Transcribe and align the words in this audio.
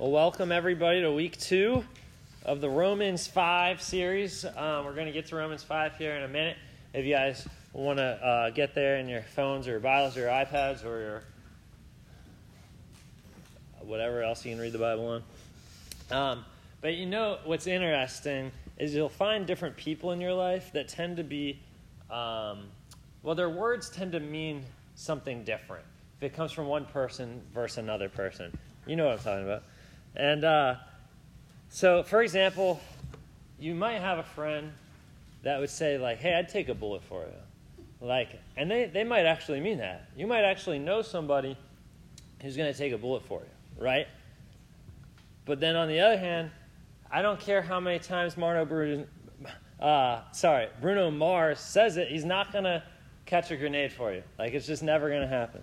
Well, 0.00 0.12
welcome 0.12 0.50
everybody 0.50 1.02
to 1.02 1.12
week 1.12 1.36
two 1.36 1.84
of 2.46 2.62
the 2.62 2.70
Romans 2.70 3.26
5 3.26 3.82
series. 3.82 4.46
Um, 4.46 4.86
we're 4.86 4.94
going 4.94 5.08
to 5.08 5.12
get 5.12 5.26
to 5.26 5.36
Romans 5.36 5.62
5 5.62 5.98
here 5.98 6.16
in 6.16 6.22
a 6.22 6.28
minute. 6.28 6.56
If 6.94 7.04
you 7.04 7.12
guys 7.12 7.46
want 7.74 7.98
to 7.98 8.04
uh, 8.04 8.48
get 8.48 8.74
there 8.74 8.96
in 8.96 9.10
your 9.10 9.20
phones 9.20 9.68
or 9.68 9.72
your 9.72 9.80
Bibles 9.80 10.16
or 10.16 10.20
your 10.20 10.30
iPads 10.30 10.86
or 10.86 11.00
your 11.02 11.22
whatever 13.82 14.22
else 14.22 14.42
you 14.42 14.52
can 14.52 14.62
read 14.62 14.72
the 14.72 14.78
Bible 14.78 15.20
on. 16.10 16.18
Um, 16.18 16.44
but 16.80 16.94
you 16.94 17.04
know 17.04 17.36
what's 17.44 17.66
interesting 17.66 18.52
is 18.78 18.94
you'll 18.94 19.10
find 19.10 19.46
different 19.46 19.76
people 19.76 20.12
in 20.12 20.20
your 20.22 20.32
life 20.32 20.72
that 20.72 20.88
tend 20.88 21.18
to 21.18 21.24
be, 21.24 21.60
um, 22.10 22.68
well, 23.22 23.34
their 23.34 23.50
words 23.50 23.90
tend 23.90 24.12
to 24.12 24.20
mean 24.20 24.64
something 24.94 25.44
different 25.44 25.84
if 26.16 26.22
it 26.22 26.34
comes 26.34 26.52
from 26.52 26.68
one 26.68 26.86
person 26.86 27.42
versus 27.52 27.76
another 27.76 28.08
person. 28.08 28.56
You 28.86 28.96
know 28.96 29.04
what 29.04 29.18
I'm 29.18 29.24
talking 29.24 29.44
about. 29.44 29.62
And 30.16 30.44
uh, 30.44 30.76
so, 31.68 32.02
for 32.02 32.22
example, 32.22 32.80
you 33.58 33.74
might 33.74 34.00
have 34.00 34.18
a 34.18 34.22
friend 34.22 34.72
that 35.42 35.60
would 35.60 35.70
say, 35.70 35.98
like, 35.98 36.18
hey, 36.18 36.34
I'd 36.34 36.48
take 36.48 36.68
a 36.68 36.74
bullet 36.74 37.02
for 37.04 37.22
you. 37.22 38.06
Like, 38.06 38.40
and 38.56 38.70
they, 38.70 38.86
they 38.86 39.04
might 39.04 39.26
actually 39.26 39.60
mean 39.60 39.78
that. 39.78 40.08
You 40.16 40.26
might 40.26 40.44
actually 40.44 40.78
know 40.78 41.02
somebody 41.02 41.56
who's 42.42 42.56
going 42.56 42.72
to 42.72 42.78
take 42.78 42.92
a 42.92 42.98
bullet 42.98 43.22
for 43.22 43.40
you, 43.40 43.84
right? 43.84 44.06
But 45.44 45.60
then 45.60 45.76
on 45.76 45.88
the 45.88 46.00
other 46.00 46.18
hand, 46.18 46.50
I 47.10 47.22
don't 47.22 47.38
care 47.38 47.60
how 47.60 47.80
many 47.80 47.98
times 47.98 48.36
Marno 48.36 48.64
Bruno, 48.66 49.06
uh, 49.80 50.20
sorry, 50.32 50.68
Bruno 50.80 51.10
Mars 51.10 51.60
says 51.60 51.96
it, 51.96 52.08
he's 52.08 52.24
not 52.24 52.52
going 52.52 52.64
to 52.64 52.82
catch 53.26 53.50
a 53.50 53.56
grenade 53.56 53.92
for 53.92 54.12
you. 54.12 54.22
Like, 54.38 54.54
it's 54.54 54.66
just 54.66 54.82
never 54.82 55.08
going 55.08 55.22
to 55.22 55.28
happen. 55.28 55.62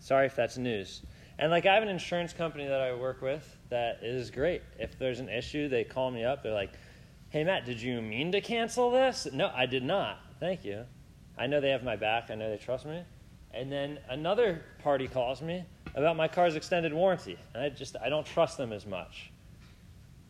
Sorry 0.00 0.26
if 0.26 0.36
that's 0.36 0.56
news. 0.56 1.02
And 1.38 1.50
like 1.50 1.66
I 1.66 1.74
have 1.74 1.82
an 1.82 1.88
insurance 1.88 2.32
company 2.32 2.66
that 2.66 2.80
I 2.80 2.94
work 2.94 3.22
with 3.22 3.56
that 3.70 4.00
is 4.02 4.30
great. 4.30 4.62
If 4.78 4.98
there's 4.98 5.20
an 5.20 5.28
issue, 5.28 5.68
they 5.68 5.84
call 5.84 6.10
me 6.10 6.24
up. 6.24 6.42
They're 6.42 6.52
like, 6.52 6.72
"Hey 7.30 7.44
Matt, 7.44 7.64
did 7.64 7.80
you 7.80 8.02
mean 8.02 8.32
to 8.32 8.40
cancel 8.40 8.90
this?" 8.90 9.28
No, 9.32 9.50
I 9.54 9.66
did 9.66 9.84
not. 9.84 10.18
Thank 10.40 10.64
you. 10.64 10.84
I 11.36 11.46
know 11.46 11.60
they 11.60 11.70
have 11.70 11.84
my 11.84 11.96
back. 11.96 12.30
I 12.30 12.34
know 12.34 12.50
they 12.50 12.56
trust 12.56 12.86
me. 12.86 13.02
And 13.52 13.70
then 13.70 13.98
another 14.08 14.62
party 14.82 15.06
calls 15.06 15.40
me 15.40 15.64
about 15.94 16.16
my 16.16 16.28
car's 16.28 16.56
extended 16.56 16.92
warranty, 16.92 17.38
and 17.54 17.62
I 17.62 17.68
just 17.68 17.96
I 18.02 18.08
don't 18.08 18.26
trust 18.26 18.58
them 18.58 18.72
as 18.72 18.84
much. 18.84 19.30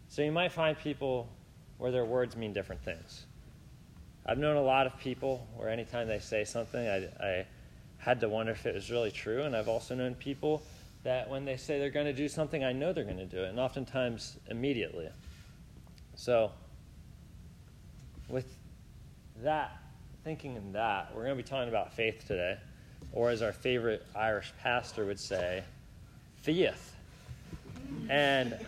So 0.08 0.22
you 0.22 0.32
might 0.32 0.52
find 0.52 0.78
people 0.78 1.28
where 1.78 1.90
their 1.90 2.04
words 2.04 2.36
mean 2.36 2.52
different 2.52 2.82
things. 2.82 3.24
I've 4.26 4.38
known 4.38 4.56
a 4.56 4.62
lot 4.62 4.86
of 4.86 4.98
people 4.98 5.46
where 5.56 5.70
anytime 5.70 6.06
they 6.06 6.18
say 6.18 6.44
something, 6.44 6.86
I, 6.86 7.08
I 7.20 7.46
had 7.96 8.20
to 8.20 8.28
wonder 8.28 8.52
if 8.52 8.66
it 8.66 8.74
was 8.74 8.90
really 8.90 9.10
true, 9.10 9.44
and 9.44 9.56
I've 9.56 9.68
also 9.68 9.94
known 9.94 10.14
people 10.14 10.62
that 11.04 11.30
when 11.30 11.44
they 11.44 11.56
say 11.56 11.78
they're 11.78 11.90
going 11.90 12.06
to 12.06 12.12
do 12.12 12.28
something, 12.28 12.64
I 12.64 12.72
know 12.72 12.92
they're 12.92 13.04
going 13.04 13.18
to 13.18 13.26
do 13.26 13.42
it, 13.42 13.50
and 13.50 13.60
oftentimes 13.60 14.36
immediately. 14.48 15.08
So, 16.16 16.50
with 18.28 18.56
that, 19.42 19.78
thinking 20.24 20.56
in 20.56 20.72
that, 20.72 21.14
we're 21.14 21.24
going 21.24 21.36
to 21.36 21.42
be 21.42 21.48
talking 21.48 21.68
about 21.68 21.92
faith 21.94 22.26
today, 22.26 22.58
or 23.12 23.30
as 23.30 23.42
our 23.42 23.52
favorite 23.52 24.04
Irish 24.14 24.52
pastor 24.60 25.06
would 25.06 25.20
say, 25.20 25.62
faith. 26.42 26.94
And 28.10 28.58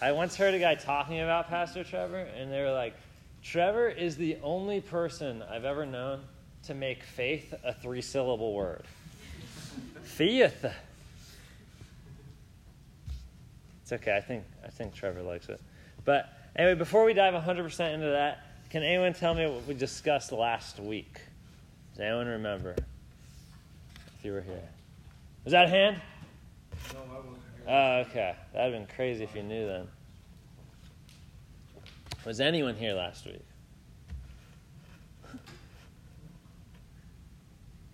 I 0.00 0.12
once 0.12 0.36
heard 0.36 0.54
a 0.54 0.58
guy 0.58 0.74
talking 0.74 1.20
about 1.20 1.48
Pastor 1.48 1.84
Trevor, 1.84 2.20
and 2.36 2.52
they 2.52 2.60
were 2.60 2.72
like, 2.72 2.94
Trevor 3.42 3.88
is 3.88 4.16
the 4.16 4.36
only 4.42 4.80
person 4.80 5.42
I've 5.42 5.64
ever 5.64 5.84
known 5.84 6.20
to 6.64 6.74
make 6.74 7.02
faith 7.02 7.52
a 7.64 7.74
three 7.74 8.02
syllable 8.02 8.54
word. 8.54 8.84
faith. 10.02 10.64
It's 13.92 14.00
okay. 14.00 14.16
I 14.16 14.20
think 14.22 14.44
I 14.64 14.68
think 14.68 14.94
Trevor 14.94 15.20
likes 15.20 15.50
it. 15.50 15.60
But 16.06 16.32
anyway, 16.56 16.76
before 16.76 17.04
we 17.04 17.12
dive 17.12 17.34
100% 17.34 17.92
into 17.92 18.06
that, 18.06 18.46
can 18.70 18.82
anyone 18.82 19.12
tell 19.12 19.34
me 19.34 19.46
what 19.46 19.66
we 19.66 19.74
discussed 19.74 20.32
last 20.32 20.80
week? 20.80 21.20
Does 21.92 22.00
anyone 22.00 22.26
remember? 22.26 22.74
If 24.18 24.24
you 24.24 24.32
were 24.32 24.40
here, 24.40 24.66
was 25.44 25.52
that 25.52 25.66
a 25.66 25.68
hand? 25.68 26.00
No, 26.94 27.00
I 27.00 27.16
wasn't 27.16 27.34
here. 27.34 27.64
Oh, 27.68 28.04
okay. 28.08 28.34
That'd 28.54 28.72
have 28.72 28.88
been 28.88 28.96
crazy 28.96 29.24
if 29.24 29.34
you 29.34 29.42
knew 29.42 29.66
then. 29.66 29.88
Was 32.24 32.40
anyone 32.40 32.76
here 32.76 32.94
last 32.94 33.26
week? 33.26 33.44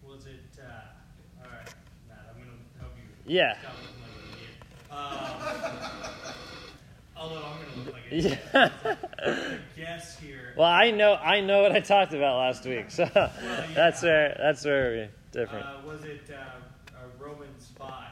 Was 0.06 0.26
it? 0.26 0.60
Uh, 0.60 1.42
all 1.42 1.50
right, 1.50 1.75
Matt. 2.09 2.19
I'm 2.30 2.41
gonna 2.41 2.53
help 2.78 2.92
you. 3.26 3.34
Yeah. 3.34 3.56
Although 7.16 7.36
I'm 7.36 7.59
gonna 7.60 7.84
look 7.84 7.92
like 7.94 8.03
idiot. 8.10 8.38
Yeah. 8.54 8.70
Guess 9.76 10.19
here. 10.19 10.54
Well, 10.56 10.66
I 10.69 10.91
know 10.91 11.14
I 11.14 11.41
know 11.41 11.62
what 11.62 11.72
I 11.72 11.81
talked 11.81 12.12
about 12.14 12.38
last 12.38 12.64
week, 12.64 12.91
so 12.91 13.04
that's 13.75 14.03
where 14.03 14.36
that's 14.38 14.64
where 14.64 14.91
we're 14.91 15.09
different. 15.32 15.66
Uh, 15.66 15.76
was 15.86 16.04
it 16.04 16.22
uh, 16.31 16.97
uh, 16.97 17.00
Romans 17.19 17.70
five? 17.78 18.04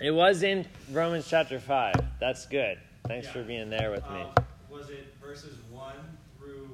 It 0.00 0.10
was 0.12 0.42
in 0.42 0.66
Romans 0.92 1.26
chapter 1.28 1.58
five. 1.60 1.94
That's 2.20 2.46
good. 2.46 2.78
Thanks 3.06 3.26
Yeah. 3.26 3.32
for 3.32 3.42
being 3.42 3.70
there 3.70 3.90
with 3.90 4.08
me. 4.10 4.20
Um, 4.22 4.44
was 4.70 4.88
it 4.90 5.14
verses 5.20 5.56
one 5.70 5.94
through 6.38 6.68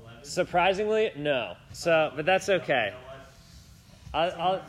eleven? 0.00 0.24
Surprisingly, 0.24 1.10
no. 1.16 1.56
So, 1.72 2.12
but 2.14 2.24
that's 2.26 2.48
okay. 2.48 2.86
You 2.86 2.90
know? 2.92 2.98
I'll, 4.14 4.32
I'll, 4.40 4.62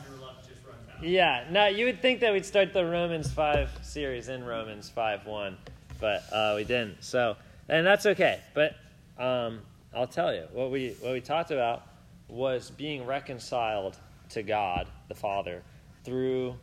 yeah. 1.02 1.44
No, 1.50 1.66
you 1.66 1.86
would 1.86 2.00
think 2.00 2.20
that 2.20 2.32
we'd 2.32 2.44
start 2.46 2.72
the 2.72 2.84
Romans 2.84 3.30
five 3.32 3.70
series 3.82 4.28
in 4.28 4.44
Romans 4.44 4.88
five 4.88 5.26
one, 5.26 5.56
but 6.00 6.22
uh, 6.32 6.54
we 6.56 6.64
didn't. 6.64 7.02
So, 7.02 7.36
and 7.68 7.86
that's 7.86 8.06
okay. 8.06 8.40
But 8.54 8.76
um, 9.18 9.60
I'll 9.94 10.06
tell 10.06 10.34
you 10.34 10.44
what 10.52 10.70
we 10.70 10.96
what 11.00 11.12
we 11.12 11.20
talked 11.20 11.50
about 11.50 11.82
was 12.28 12.70
being 12.70 13.06
reconciled 13.06 13.96
to 14.30 14.42
God 14.42 14.86
the 15.08 15.14
Father 15.14 15.62
through 16.04 16.54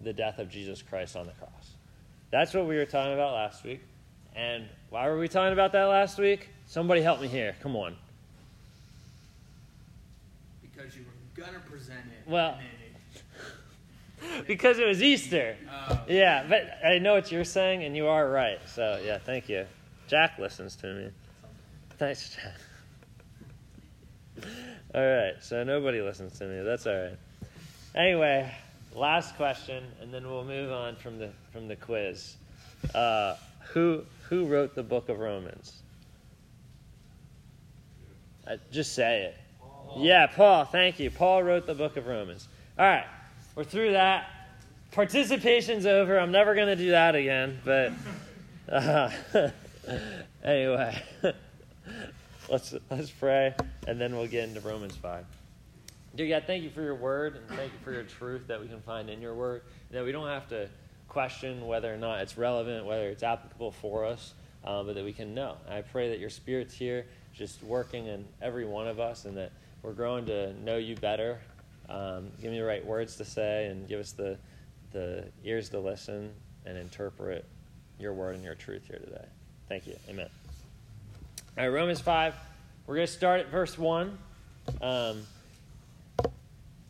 the 0.00 0.12
death 0.12 0.38
of 0.38 0.48
Jesus 0.48 0.82
Christ 0.82 1.16
on 1.16 1.26
the 1.26 1.32
cross. 1.32 1.72
That's 2.30 2.54
what 2.54 2.66
we 2.66 2.76
were 2.76 2.86
talking 2.86 3.12
about 3.14 3.34
last 3.34 3.64
week. 3.64 3.80
And 4.34 4.64
why 4.90 5.08
were 5.08 5.18
we 5.18 5.28
talking 5.28 5.52
about 5.52 5.72
that 5.72 5.84
last 5.84 6.18
week? 6.18 6.48
Somebody 6.66 7.02
help 7.02 7.20
me 7.20 7.28
here. 7.28 7.54
Come 7.62 7.76
on. 7.76 7.96
because 10.62 10.96
you 10.96 11.02
were 11.04 11.44
gonna 11.44 11.60
present 11.60 12.00
it. 12.06 12.28
Well- 12.28 12.58
Because 14.46 14.78
it 14.78 14.86
was 14.86 15.02
Easter. 15.02 15.56
uh, 15.70 15.98
Yeah, 16.08 16.44
but 16.48 16.78
I 16.84 16.98
know 16.98 17.14
what 17.14 17.30
you're 17.32 17.44
saying, 17.44 17.84
and 17.84 17.96
you 17.96 18.06
are 18.08 18.28
right. 18.28 18.58
So, 18.66 19.00
yeah, 19.04 19.18
thank 19.18 19.48
you. 19.48 19.66
Jack 20.08 20.38
listens 20.38 20.76
to 20.76 20.86
me. 20.94 21.10
Thanks, 21.98 22.36
Jack. 22.36 22.54
All 24.94 25.00
right, 25.06 25.34
so 25.40 25.64
nobody 25.64 26.00
listens 26.02 26.38
to 26.38 26.44
me. 26.44 26.62
That's 26.62 26.86
all 26.86 26.94
right. 26.94 27.16
Anyway, 27.94 28.52
last 28.94 29.36
question, 29.36 29.84
and 30.00 30.12
then 30.12 30.28
we'll 30.28 30.44
move 30.44 30.70
on 30.70 30.96
from 30.96 31.18
the 31.18 31.30
from 31.52 31.68
the 31.68 31.76
quiz. 31.76 32.36
Uh, 32.94 33.36
who 33.72 34.02
who 34.28 34.46
wrote 34.46 34.74
the 34.74 34.82
book 34.82 35.08
of 35.08 35.18
Romans? 35.18 35.82
Uh, 38.46 38.56
just 38.70 38.94
say 38.94 39.22
it. 39.22 39.36
Yeah, 39.98 40.26
Paul. 40.26 40.64
Thank 40.64 40.98
you. 40.98 41.10
Paul 41.10 41.42
wrote 41.42 41.66
the 41.66 41.74
book 41.74 41.96
of 41.96 42.06
Romans. 42.06 42.48
All 42.78 42.86
right, 42.86 43.06
we're 43.54 43.64
through 43.64 43.92
that. 43.92 44.30
Participation's 44.92 45.86
over. 45.86 46.18
I'm 46.18 46.32
never 46.32 46.54
going 46.54 46.68
to 46.68 46.76
do 46.76 46.90
that 46.90 47.14
again. 47.14 47.60
But 47.64 47.92
uh, 48.68 49.10
anyway, 50.44 51.02
let's 52.48 52.74
let's 52.90 53.10
pray, 53.10 53.54
and 53.86 54.00
then 54.00 54.16
we'll 54.16 54.26
get 54.26 54.48
into 54.48 54.60
Romans 54.60 54.96
five. 54.96 55.24
Dear 56.14 56.28
God, 56.28 56.44
thank 56.46 56.62
you 56.62 56.70
for 56.70 56.82
your 56.82 56.94
word, 56.94 57.36
and 57.36 57.58
thank 57.58 57.72
you 57.72 57.78
for 57.82 57.92
your 57.92 58.02
truth 58.02 58.46
that 58.48 58.60
we 58.60 58.68
can 58.68 58.82
find 58.82 59.08
in 59.08 59.22
your 59.22 59.34
word. 59.34 59.62
That 59.90 60.04
we 60.04 60.12
don't 60.12 60.28
have 60.28 60.48
to 60.48 60.68
question 61.08 61.66
whether 61.66 61.92
or 61.92 61.96
not 61.96 62.20
it's 62.20 62.36
relevant, 62.36 62.84
whether 62.84 63.08
it's 63.08 63.22
applicable 63.22 63.72
for 63.72 64.04
us, 64.04 64.34
uh, 64.64 64.82
but 64.82 64.94
that 64.94 65.04
we 65.04 65.12
can 65.12 65.34
know. 65.34 65.56
I 65.68 65.80
pray 65.80 66.10
that 66.10 66.18
your 66.18 66.30
Spirit's 66.30 66.74
here, 66.74 67.06
just 67.34 67.62
working 67.62 68.06
in 68.06 68.26
every 68.42 68.66
one 68.66 68.88
of 68.88 69.00
us, 69.00 69.24
and 69.24 69.36
that 69.38 69.52
we're 69.82 69.92
growing 69.92 70.26
to 70.26 70.52
know 70.62 70.76
you 70.76 70.96
better. 70.96 71.40
Um, 71.92 72.30
give 72.40 72.50
me 72.50 72.58
the 72.58 72.64
right 72.64 72.84
words 72.84 73.16
to 73.16 73.24
say, 73.24 73.66
and 73.66 73.86
give 73.86 74.00
us 74.00 74.12
the 74.12 74.38
the 74.92 75.24
ears 75.44 75.68
to 75.70 75.78
listen 75.78 76.32
and 76.64 76.76
interpret 76.78 77.44
your 77.98 78.12
word 78.12 78.34
and 78.34 78.44
your 78.44 78.54
truth 78.54 78.86
here 78.86 78.98
today. 78.98 79.24
Thank 79.68 79.86
you. 79.86 79.96
Amen. 80.08 80.28
All 81.56 81.64
right, 81.64 81.72
Romans 81.72 82.00
5. 82.00 82.34
We're 82.86 82.96
going 82.96 83.06
to 83.06 83.12
start 83.12 83.40
at 83.40 83.48
verse 83.48 83.78
1. 83.78 84.18
Um, 84.80 85.22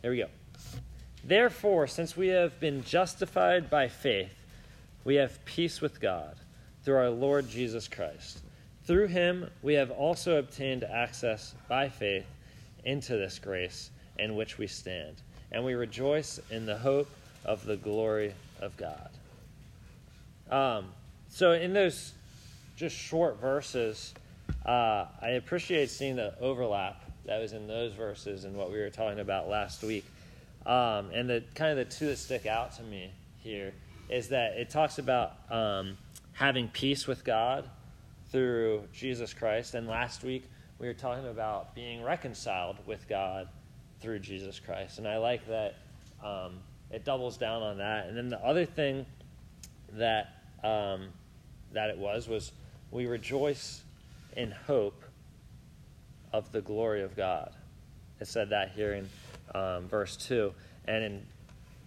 here 0.02 0.10
we 0.10 0.18
go. 0.18 0.26
Therefore, 1.24 1.86
since 1.86 2.16
we 2.16 2.28
have 2.28 2.58
been 2.58 2.82
justified 2.82 3.70
by 3.70 3.88
faith, 3.88 4.34
we 5.04 5.16
have 5.16 5.44
peace 5.44 5.80
with 5.80 6.00
God 6.00 6.36
through 6.84 6.96
our 6.96 7.10
Lord 7.10 7.48
Jesus 7.48 7.88
Christ. 7.88 8.40
Through 8.84 9.08
him, 9.08 9.48
we 9.62 9.74
have 9.74 9.90
also 9.90 10.38
obtained 10.38 10.82
access 10.82 11.54
by 11.68 11.88
faith 11.88 12.26
into 12.84 13.16
this 13.16 13.38
grace 13.38 13.90
in 14.22 14.36
which 14.36 14.56
we 14.56 14.66
stand, 14.66 15.16
and 15.50 15.64
we 15.64 15.74
rejoice 15.74 16.38
in 16.50 16.64
the 16.64 16.76
hope 16.76 17.10
of 17.44 17.64
the 17.66 17.76
glory 17.76 18.32
of 18.60 18.76
God. 18.76 19.10
Um, 20.50 20.86
so 21.28 21.52
in 21.52 21.72
those 21.72 22.12
just 22.76 22.96
short 22.96 23.40
verses, 23.40 24.14
uh, 24.64 25.06
I 25.20 25.30
appreciate 25.30 25.90
seeing 25.90 26.16
the 26.16 26.34
overlap 26.40 27.02
that 27.24 27.40
was 27.40 27.52
in 27.52 27.66
those 27.66 27.92
verses 27.92 28.44
and 28.44 28.56
what 28.56 28.70
we 28.70 28.78
were 28.78 28.90
talking 28.90 29.20
about 29.20 29.48
last 29.48 29.82
week. 29.82 30.04
Um, 30.66 31.10
and 31.12 31.28
the 31.28 31.42
kind 31.54 31.76
of 31.76 31.88
the 31.88 31.94
two 31.94 32.06
that 32.06 32.18
stick 32.18 32.46
out 32.46 32.76
to 32.76 32.82
me 32.82 33.10
here 33.38 33.72
is 34.08 34.28
that 34.28 34.52
it 34.52 34.70
talks 34.70 34.98
about 34.98 35.32
um, 35.50 35.96
having 36.32 36.68
peace 36.68 37.06
with 37.06 37.24
God 37.24 37.68
through 38.30 38.84
Jesus 38.92 39.34
Christ. 39.34 39.74
And 39.74 39.88
last 39.88 40.22
week 40.22 40.44
we 40.78 40.86
were 40.86 40.94
talking 40.94 41.28
about 41.28 41.74
being 41.74 42.02
reconciled 42.02 42.76
with 42.86 43.08
God 43.08 43.48
through 44.02 44.18
Jesus 44.18 44.60
Christ. 44.60 44.98
And 44.98 45.08
I 45.08 45.18
like 45.18 45.46
that 45.46 45.76
um, 46.22 46.58
it 46.90 47.04
doubles 47.04 47.36
down 47.36 47.62
on 47.62 47.78
that. 47.78 48.06
And 48.06 48.16
then 48.16 48.28
the 48.28 48.44
other 48.44 48.66
thing 48.66 49.06
that 49.92 50.34
um, 50.62 51.08
that 51.72 51.88
it 51.88 51.96
was 51.96 52.28
was 52.28 52.52
we 52.90 53.06
rejoice 53.06 53.82
in 54.36 54.50
hope 54.50 55.02
of 56.32 56.50
the 56.52 56.60
glory 56.60 57.02
of 57.02 57.16
God. 57.16 57.52
It 58.20 58.26
said 58.26 58.50
that 58.50 58.72
here 58.72 58.92
in 58.92 59.08
um, 59.54 59.88
verse 59.88 60.16
two, 60.16 60.52
and 60.86 61.04
in 61.04 61.26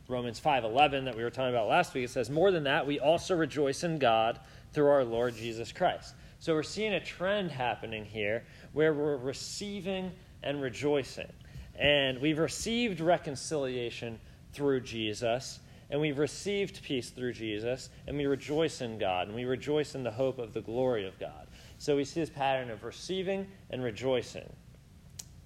Romans 0.08 0.40
five 0.40 0.64
eleven 0.64 1.06
that 1.06 1.16
we 1.16 1.24
were 1.24 1.30
talking 1.30 1.54
about 1.54 1.68
last 1.68 1.94
week, 1.94 2.06
it 2.06 2.10
says, 2.10 2.30
"More 2.30 2.52
than 2.52 2.64
that, 2.64 2.86
we 2.86 3.00
also 3.00 3.36
rejoice 3.36 3.84
in 3.84 3.98
God 4.00 4.40
through 4.74 4.88
our 4.88 5.04
Lord 5.04 5.36
Jesus 5.36 5.72
Christ." 5.72 6.16
So 6.40 6.54
we're 6.54 6.64
seeing 6.64 6.94
a 6.94 7.00
trend 7.00 7.52
happening 7.52 8.06
here 8.06 8.44
where 8.74 8.94
we're 8.94 9.18
receiving 9.18 10.12
and 10.44 10.62
rejoicing, 10.62 11.32
and 11.78 12.20
we've 12.20 12.40
received 12.40 13.00
reconciliation 13.00 14.20
through 14.54 14.82
Jesus, 14.82 15.60
and 15.90 16.00
we've 16.00 16.18
received 16.18 16.82
peace 16.84 17.10
through 17.10 17.34
Jesus, 17.34 17.90
and 18.08 18.18
we 18.18 18.26
rejoice 18.26 18.82
in 18.82 18.98
God, 18.98 19.28
and 19.28 19.36
we 19.36 19.46
rejoice 19.46 19.96
in 19.96 20.04
the 20.04 20.12
hope 20.12 20.40
of 20.40 20.54
the 20.54 20.62
glory 20.62 21.08
of 21.08 21.20
God. 21.20 21.48
So 21.78 21.96
we 21.96 22.06
see 22.06 22.22
this 22.22 22.30
pattern 22.30 22.72
of 22.72 22.84
receiving 22.84 23.48
and 23.70 23.84
rejoicing. 23.84 24.52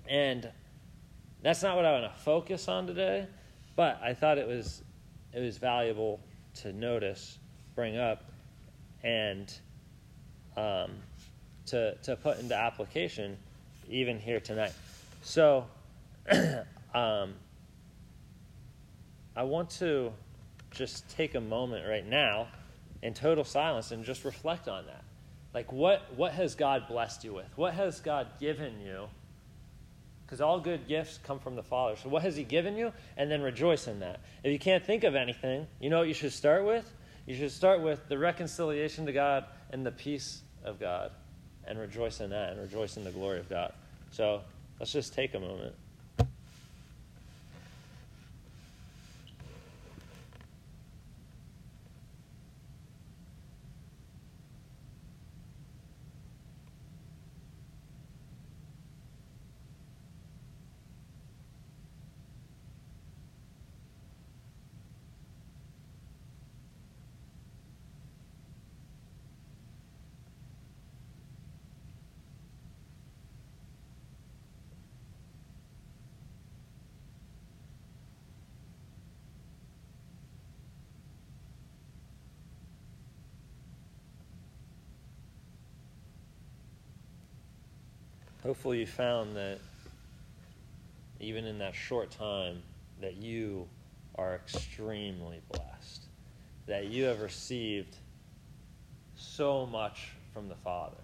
And 0.07 0.49
that's 1.41 1.63
not 1.63 1.75
what 1.75 1.85
I 1.85 1.91
want 1.91 2.13
to 2.13 2.19
focus 2.21 2.67
on 2.67 2.85
today, 2.87 3.27
but 3.75 3.99
I 4.03 4.13
thought 4.13 4.37
it 4.37 4.47
was 4.47 4.83
it 5.33 5.39
was 5.39 5.57
valuable 5.57 6.19
to 6.55 6.73
notice, 6.73 7.37
bring 7.75 7.97
up, 7.97 8.23
and 9.03 9.53
um, 10.57 10.91
to 11.67 11.95
to 11.95 12.15
put 12.15 12.39
into 12.39 12.55
application, 12.55 13.37
even 13.89 14.19
here 14.19 14.39
tonight. 14.39 14.73
So, 15.21 15.65
um, 16.93 17.33
I 19.35 19.43
want 19.43 19.69
to 19.71 20.11
just 20.71 21.09
take 21.09 21.35
a 21.35 21.41
moment 21.41 21.87
right 21.87 22.05
now 22.05 22.47
in 23.01 23.13
total 23.13 23.43
silence 23.43 23.91
and 23.91 24.03
just 24.03 24.25
reflect 24.25 24.67
on 24.67 24.85
that. 24.85 25.03
Like, 25.53 25.71
what, 25.71 26.03
what 26.15 26.33
has 26.33 26.55
God 26.55 26.87
blessed 26.87 27.23
you 27.23 27.33
with? 27.33 27.57
What 27.57 27.73
has 27.73 27.99
God 27.99 28.27
given 28.39 28.79
you? 28.81 29.07
Because 30.25 30.41
all 30.41 30.59
good 30.59 30.87
gifts 30.87 31.19
come 31.23 31.39
from 31.39 31.55
the 31.55 31.63
Father. 31.63 31.95
So, 31.95 32.09
what 32.09 32.21
has 32.21 32.35
He 32.35 32.43
given 32.43 32.75
you? 32.75 32.93
And 33.17 33.31
then 33.31 33.41
rejoice 33.41 33.87
in 33.87 33.99
that. 34.01 34.19
If 34.43 34.51
you 34.51 34.59
can't 34.59 34.85
think 34.85 35.03
of 35.03 35.15
anything, 35.15 35.65
you 35.79 35.89
know 35.89 35.99
what 35.99 36.07
you 36.07 36.13
should 36.13 36.33
start 36.33 36.65
with? 36.65 36.91
You 37.25 37.35
should 37.35 37.51
start 37.51 37.81
with 37.81 38.07
the 38.09 38.17
reconciliation 38.17 39.07
to 39.07 39.11
God 39.11 39.45
and 39.71 39.83
the 39.83 39.91
peace 39.91 40.41
of 40.63 40.79
God 40.79 41.11
and 41.65 41.79
rejoice 41.79 42.19
in 42.19 42.29
that 42.29 42.51
and 42.51 42.61
rejoice 42.61 42.97
in 42.97 43.03
the 43.03 43.11
glory 43.11 43.39
of 43.39 43.49
God. 43.49 43.73
So, 44.11 44.41
let's 44.79 44.91
just 44.91 45.15
take 45.15 45.33
a 45.33 45.39
moment. 45.39 45.73
Hopefully, 88.50 88.80
you 88.80 88.88
found 88.88 89.36
that 89.36 89.60
even 91.19 91.46
in 91.46 91.60
that 91.60 91.75
short 91.75 92.10
time, 92.10 92.63
that 93.00 93.16
you 93.18 93.68
are 94.16 94.34
extremely 94.34 95.40
blessed, 95.51 96.06
that 96.66 96.88
you 96.88 97.04
have 97.04 97.22
received 97.22 97.96
so 99.16 99.68
much 99.68 100.13
from 100.34 100.50
the 100.50 100.56
Father, 100.56 100.98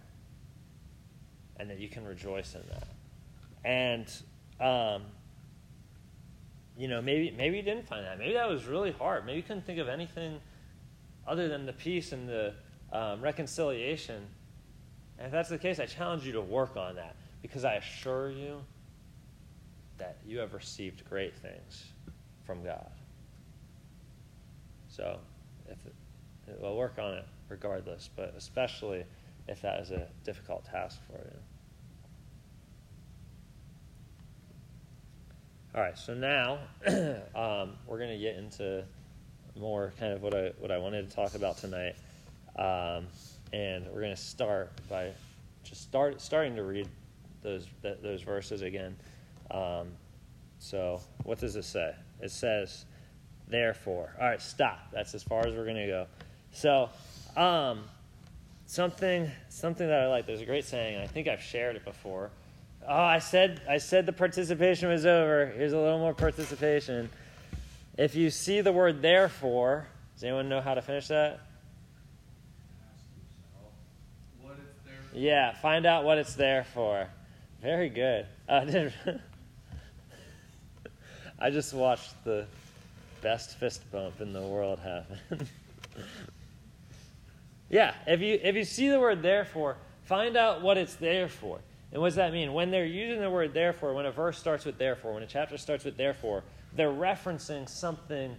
and 1.60 1.70
that 1.70 1.78
you 1.78 1.88
can 1.88 2.04
rejoice 2.04 2.56
in 2.56 2.64
that. 2.72 2.88
And, 3.64 4.12
um, 4.60 5.04
you 6.76 6.88
know, 6.88 7.00
maybe 7.00 7.30
maybe 7.30 7.58
you 7.58 7.64
didn't 7.64 7.88
find 7.88 8.04
that. 8.08 8.18
Maybe 8.18 8.34
that 8.34 8.50
was 8.50 8.66
really 8.66 8.92
hard. 8.92 9.24
Maybe 9.24 9.38
you 9.38 9.44
couldn't 9.44 9.68
think 9.68 9.78
of 9.78 9.88
anything 9.88 10.40
other 11.28 11.48
than 11.48 11.68
the 11.68 11.74
peace 11.74 12.12
and 12.12 12.28
the 12.28 12.56
um, 12.92 13.22
reconciliation. 13.22 14.26
And 15.20 15.28
if 15.28 15.32
that's 15.32 15.50
the 15.50 15.60
case, 15.60 15.80
I 15.80 15.86
challenge 15.86 16.26
you 16.26 16.32
to 16.32 16.42
work 16.42 16.76
on 16.76 16.96
that 16.96 17.16
because 17.48 17.64
I 17.64 17.76
assure 17.76 18.32
you 18.32 18.60
that 19.98 20.18
you 20.26 20.40
have 20.40 20.54
received 20.54 21.08
great 21.08 21.36
things 21.38 21.86
from 22.44 22.64
God. 22.64 22.90
So, 24.88 25.20
if 25.70 25.78
it, 25.86 25.94
we'll 26.60 26.76
work 26.76 26.98
on 26.98 27.14
it 27.14 27.26
regardless, 27.50 28.10
but 28.16 28.34
especially 28.36 29.04
if 29.48 29.62
that 29.62 29.80
is 29.80 29.92
a 29.92 30.08
difficult 30.24 30.66
task 30.66 31.00
for 31.06 31.20
you. 31.20 31.38
All 35.76 35.82
right, 35.82 35.98
so 35.98 36.14
now 36.14 36.60
um, 37.36 37.74
we're 37.86 38.00
going 38.00 38.12
to 38.12 38.18
get 38.18 38.38
into 38.38 38.84
more 39.56 39.94
kind 40.00 40.14
of 40.14 40.24
what 40.24 40.34
I 40.34 40.52
what 40.58 40.72
I 40.72 40.78
wanted 40.78 41.10
to 41.10 41.16
talk 41.16 41.36
about 41.36 41.58
tonight, 41.58 41.96
um, 42.58 43.06
and 43.54 43.86
we're 43.88 44.02
going 44.02 44.16
to 44.16 44.22
start 44.22 44.72
by 44.90 45.12
just 45.64 45.84
start 45.84 46.22
starting 46.22 46.56
to 46.56 46.64
read 46.64 46.88
those 47.46 47.68
that, 47.82 48.04
those 48.04 48.22
verses 48.22 48.62
again. 48.62 48.98
Um, 49.52 49.94
so 50.60 51.00
what 51.24 51.40
does 51.40 51.56
it 51.56 51.64
say? 51.64 51.96
It 52.20 52.32
says, 52.32 52.86
"Therefore." 53.48 54.14
All 54.20 54.28
right, 54.28 54.42
stop. 54.42 54.92
That's 54.92 55.14
as 55.16 55.24
far 55.24 55.48
as 55.48 55.54
we're 55.54 55.64
going 55.64 55.75
to 55.75 55.88
go. 55.88 56.08
So, 56.52 56.90
um, 57.38 57.84
something 58.66 59.32
something 59.50 59.88
that 59.88 60.02
I 60.02 60.08
like. 60.08 60.25
There's 60.25 60.42
a 60.42 60.46
great 60.46 60.66
saying. 60.66 60.96
and 60.96 61.04
I 61.04 61.08
think 61.08 61.28
I've 61.28 61.42
shared 61.42 61.75
it 61.75 61.86
before. 61.86 62.32
Oh, 62.88 62.94
I 62.94 63.20
said 63.20 63.62
I 63.70 63.78
said 63.78 64.06
the 64.06 64.14
participation 64.14 64.90
was 64.90 65.06
over. 65.06 65.54
Here's 65.56 65.74
a 65.74 65.78
little 65.78 66.00
more 66.00 66.14
participation. 66.14 67.10
If 67.98 68.16
you 68.16 68.30
see 68.30 68.62
the 68.62 68.74
word 68.74 69.02
therefore, 69.02 69.88
does 70.16 70.24
anyone 70.24 70.50
know 70.50 70.62
how 70.62 70.74
to 70.74 70.82
finish 70.82 71.08
that? 71.08 71.42
Yeah, 75.16 75.54
find 75.54 75.86
out 75.86 76.04
what 76.04 76.18
it's 76.18 76.36
there 76.36 76.66
for. 76.74 77.08
Very 77.65 77.89
good. 77.89 78.27
Uh, 78.48 78.63
I 81.39 81.50
just 81.50 81.74
watched 81.74 82.13
the 82.24 82.45
best 83.24 83.57
fist 83.57 83.91
bump 83.91 84.22
in 84.22 84.34
the 84.34 84.41
world 84.43 84.77
happen. 84.77 85.17
yeah, 87.69 87.95
if 88.05 88.22
you 88.22 88.39
if 88.43 88.53
you 88.55 88.65
see 88.65 88.89
the 88.89 89.00
word 89.00 89.24
therefore, 89.24 89.77
find 90.03 90.38
out 90.38 90.62
what 90.62 90.77
it's 90.77 90.93
there 90.93 91.27
for. 91.27 91.60
And 91.91 92.00
what 92.00 92.10
does 92.10 92.17
that 92.17 92.31
mean? 92.34 92.53
When 92.53 92.69
they're 92.69 92.86
using 92.86 93.19
the 93.19 93.31
word 93.31 93.51
therefore, 93.51 93.95
when 93.95 94.05
a 94.05 94.12
verse 94.12 94.38
starts 94.38 94.63
with 94.63 94.77
therefore, 94.77 95.15
when 95.15 95.24
a 95.24 95.27
chapter 95.27 95.57
starts 95.57 95.86
with 95.86 95.98
therefore, 95.98 96.43
they're 96.75 96.91
referencing 96.91 97.67
something 97.67 98.36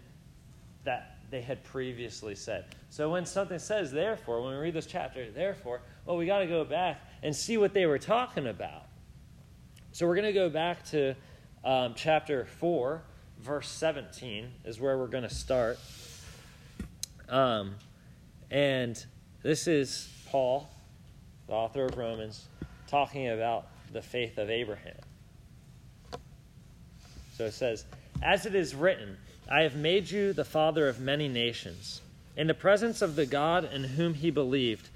that 0.85 1.19
they 1.33 1.43
had 1.43 1.65
previously 1.65 2.37
said. 2.37 2.67
So 2.91 3.11
when 3.11 3.27
something 3.27 3.59
says 3.59 3.91
therefore, 3.91 4.41
when 4.41 4.53
we 4.53 4.61
read 4.61 4.75
this 4.75 4.87
chapter, 4.87 5.29
therefore, 5.33 5.81
well, 6.05 6.17
we 6.17 6.27
got 6.27 6.39
to 6.39 6.47
go 6.47 6.65
back 6.65 7.01
and 7.25 7.35
see 7.35 7.57
what 7.57 7.75
they 7.75 7.87
were 7.87 7.99
talking 7.99 8.47
about. 8.47 8.85
So 9.97 10.07
we're 10.07 10.17
going 10.17 10.27
to 10.27 10.33
go 10.35 10.51
back 10.51 10.85
to 10.91 11.15
um, 11.65 11.95
chapter 11.97 12.45
4, 12.45 13.01
verse 13.41 13.67
17, 13.67 14.47
is 14.67 14.79
where 14.79 14.99
we're 14.99 15.07
going 15.07 15.23
to 15.23 15.35
start. 15.35 15.79
Um, 17.31 17.77
and 18.51 19.03
this 19.43 19.67
is 19.67 20.13
Paul, 20.27 20.69
the 21.47 21.55
author 21.55 21.87
of 21.87 21.97
Romans, 21.97 22.45
talking 22.89 23.31
about 23.31 23.69
the 23.91 24.03
faith 24.03 24.37
of 24.37 24.51
Abraham. 24.51 24.99
So 27.39 27.47
it 27.47 27.55
says, 27.55 27.87
As 28.23 28.45
it 28.45 28.55
is 28.55 28.75
written, 28.75 29.17
I 29.51 29.63
have 29.63 29.77
made 29.77 30.11
you 30.11 30.35
the 30.35 30.45
father 30.45 30.91
of 30.91 31.01
many 31.01 31.27
nations, 31.27 32.03
in 32.37 32.49
the 32.49 32.53
presence 32.53 33.01
of 33.01 33.17
the 33.17 33.25
God 33.25 33.65
in 33.73 33.85
whom 33.85 34.13
he 34.13 34.31
believed, 34.31 34.91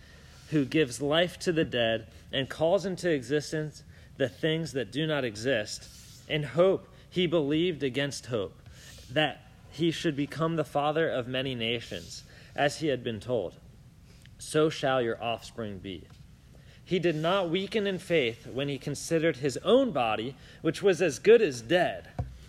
who 0.50 0.66
gives 0.66 1.00
life 1.00 1.38
to 1.38 1.52
the 1.52 1.64
dead 1.64 2.08
and 2.30 2.50
calls 2.50 2.84
into 2.84 3.08
existence 3.08 3.82
the 4.20 4.28
things 4.28 4.72
that 4.72 4.92
do 4.92 5.06
not 5.06 5.24
exist. 5.24 5.88
In 6.28 6.42
hope, 6.42 6.86
he 7.08 7.26
believed 7.26 7.82
against 7.82 8.26
hope 8.26 8.52
that 9.10 9.46
he 9.70 9.90
should 9.90 10.14
become 10.14 10.56
the 10.56 10.64
father 10.64 11.08
of 11.08 11.26
many 11.26 11.54
nations, 11.54 12.22
as 12.54 12.80
he 12.80 12.88
had 12.88 13.02
been 13.02 13.18
told. 13.18 13.54
So 14.38 14.68
shall 14.68 15.00
your 15.00 15.20
offspring 15.22 15.78
be. 15.78 16.04
He 16.84 16.98
did 16.98 17.16
not 17.16 17.48
weaken 17.48 17.86
in 17.86 17.98
faith 17.98 18.46
when 18.46 18.68
he 18.68 18.76
considered 18.76 19.36
his 19.36 19.56
own 19.64 19.90
body, 19.90 20.34
which 20.60 20.82
was 20.82 21.00
as 21.00 21.18
good 21.18 21.40
as 21.40 21.62
dead, 21.62 22.08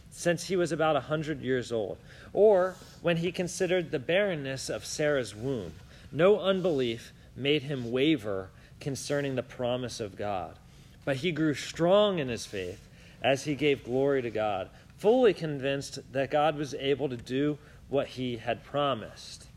since 0.09 0.43
he 0.43 0.57
was 0.57 0.73
about 0.73 0.97
a 0.97 1.01
hundred 1.01 1.39
years 1.41 1.71
old, 1.71 1.97
or 2.33 2.75
when 3.01 3.15
he 3.15 3.31
considered 3.31 3.91
the 3.91 3.99
barrenness 3.99 4.67
of 4.69 4.85
Sarah's 4.85 5.33
womb. 5.33 5.71
No 6.11 6.37
unbelief 6.41 7.13
made 7.33 7.63
him 7.63 7.91
waver 7.91 8.49
concerning 8.81 9.35
the 9.35 9.43
promise 9.43 10.01
of 10.01 10.17
God, 10.17 10.57
but 11.05 11.17
he 11.17 11.31
grew 11.31 11.53
strong 11.53 12.19
in 12.19 12.27
his 12.27 12.45
faith 12.45 12.87
as 13.21 13.43
he 13.43 13.55
gave 13.55 13.83
glory 13.83 14.21
to 14.21 14.29
God, 14.29 14.69
fully 14.97 15.33
convinced 15.33 15.99
that 16.13 16.31
God 16.31 16.55
was 16.55 16.73
able 16.75 17.09
to 17.09 17.17
do 17.17 17.57
what 17.89 18.07
he 18.07 18.37
had 18.37 18.63
promised. 18.63 19.47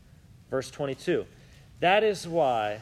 Verse 0.49 0.69
22 0.71 1.25
That 1.79 2.03
is 2.03 2.27
why 2.27 2.79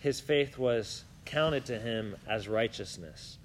his 0.00 0.20
faith 0.20 0.58
was 0.58 1.04
counted 1.24 1.64
to 1.66 1.78
him 1.78 2.16
as 2.28 2.48
righteousness. 2.48 3.38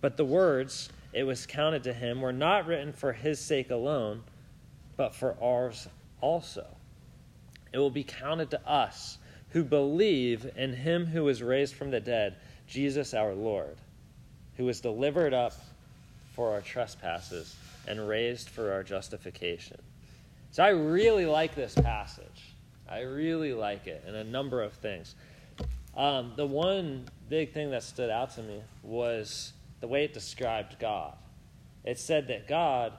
But 0.00 0.16
the 0.16 0.24
words, 0.24 0.90
it 1.12 1.22
was 1.24 1.46
counted 1.46 1.84
to 1.84 1.92
him, 1.92 2.20
were 2.20 2.32
not 2.32 2.66
written 2.66 2.92
for 2.92 3.12
his 3.12 3.38
sake 3.38 3.70
alone, 3.70 4.22
but 4.96 5.14
for 5.14 5.36
ours 5.40 5.88
also. 6.20 6.66
It 7.72 7.78
will 7.78 7.90
be 7.90 8.04
counted 8.04 8.50
to 8.50 8.68
us 8.68 9.18
who 9.50 9.64
believe 9.64 10.50
in 10.56 10.74
him 10.74 11.06
who 11.06 11.24
was 11.24 11.42
raised 11.42 11.74
from 11.74 11.90
the 11.90 12.00
dead, 12.00 12.36
Jesus 12.66 13.14
our 13.14 13.34
Lord, 13.34 13.76
who 14.56 14.64
was 14.64 14.80
delivered 14.80 15.34
up 15.34 15.54
for 16.34 16.50
our 16.52 16.60
trespasses 16.60 17.56
and 17.86 18.08
raised 18.08 18.48
for 18.48 18.72
our 18.72 18.82
justification. 18.82 19.78
So 20.50 20.62
I 20.62 20.70
really 20.70 21.26
like 21.26 21.54
this 21.54 21.74
passage. 21.74 22.54
I 22.88 23.00
really 23.00 23.54
like 23.54 23.86
it 23.86 24.04
in 24.06 24.14
a 24.14 24.24
number 24.24 24.62
of 24.62 24.72
things. 24.74 25.14
Um, 25.96 26.32
the 26.36 26.46
one 26.46 27.06
big 27.28 27.52
thing 27.52 27.70
that 27.70 27.82
stood 27.82 28.10
out 28.10 28.34
to 28.34 28.42
me 28.42 28.62
was 28.82 29.52
the 29.80 29.88
way 29.88 30.04
it 30.04 30.14
described 30.14 30.78
God. 30.78 31.14
It 31.84 31.98
said 31.98 32.28
that 32.28 32.48
God 32.48 32.92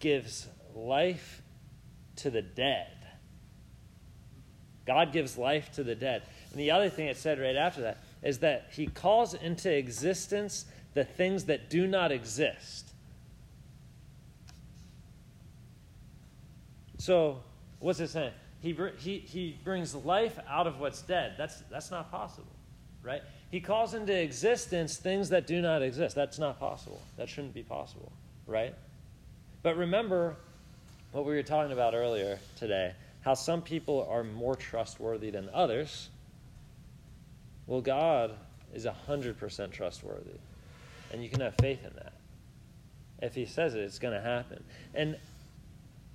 gives 0.00 0.46
life 0.74 1.42
to 2.16 2.30
the 2.30 2.42
dead. 2.42 2.88
God 4.86 5.12
gives 5.12 5.36
life 5.36 5.72
to 5.72 5.84
the 5.84 5.94
dead. 5.94 6.22
And 6.50 6.60
the 6.60 6.70
other 6.70 6.88
thing 6.88 7.08
it 7.08 7.16
said 7.16 7.40
right 7.40 7.56
after 7.56 7.82
that 7.82 7.98
is 8.22 8.38
that 8.38 8.68
he 8.72 8.86
calls 8.86 9.34
into 9.34 9.70
existence 9.70 10.66
the 10.96 11.04
things 11.04 11.44
that 11.44 11.68
do 11.68 11.86
not 11.86 12.10
exist. 12.10 12.90
So, 16.96 17.42
what's 17.78 18.00
it 18.00 18.08
saying? 18.08 18.32
He, 18.60 18.74
he, 18.96 19.18
he 19.18 19.58
brings 19.62 19.94
life 19.94 20.38
out 20.48 20.66
of 20.66 20.80
what's 20.80 21.02
dead. 21.02 21.34
That's, 21.36 21.60
that's 21.70 21.90
not 21.90 22.10
possible, 22.10 22.50
right? 23.02 23.22
He 23.50 23.60
calls 23.60 23.92
into 23.92 24.18
existence 24.18 24.96
things 24.96 25.28
that 25.28 25.46
do 25.46 25.60
not 25.60 25.82
exist. 25.82 26.16
That's 26.16 26.38
not 26.38 26.58
possible. 26.58 27.00
That 27.18 27.28
shouldn't 27.28 27.52
be 27.52 27.62
possible, 27.62 28.10
right? 28.46 28.74
But 29.62 29.76
remember 29.76 30.34
what 31.12 31.26
we 31.26 31.34
were 31.34 31.42
talking 31.42 31.72
about 31.72 31.94
earlier 31.94 32.38
today 32.56 32.94
how 33.20 33.34
some 33.34 33.60
people 33.60 34.06
are 34.08 34.22
more 34.22 34.54
trustworthy 34.54 35.30
than 35.30 35.50
others. 35.52 36.10
Well, 37.66 37.80
God 37.80 38.36
is 38.72 38.86
100% 38.86 39.72
trustworthy, 39.72 40.38
and 41.12 41.22
you 41.22 41.28
can 41.28 41.40
have 41.40 41.54
faith 41.60 41.84
in 41.84 41.92
that. 41.94 42.12
If 43.20 43.34
He 43.34 43.46
says 43.46 43.74
it, 43.74 43.80
it's 43.80 43.98
going 43.98 44.14
to 44.14 44.20
happen. 44.20 44.62
And 44.94 45.16